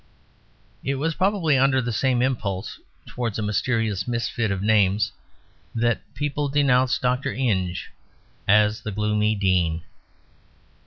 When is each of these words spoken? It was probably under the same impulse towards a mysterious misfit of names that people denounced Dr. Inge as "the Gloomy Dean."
It 0.83 0.95
was 0.95 1.13
probably 1.13 1.59
under 1.59 1.79
the 1.79 1.91
same 1.91 2.23
impulse 2.23 2.79
towards 3.05 3.37
a 3.37 3.43
mysterious 3.43 4.07
misfit 4.07 4.49
of 4.49 4.63
names 4.63 5.11
that 5.75 6.01
people 6.15 6.49
denounced 6.49 7.03
Dr. 7.03 7.31
Inge 7.31 7.91
as 8.47 8.81
"the 8.81 8.91
Gloomy 8.91 9.35
Dean." 9.35 9.83